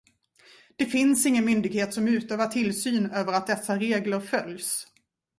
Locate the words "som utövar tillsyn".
1.93-3.11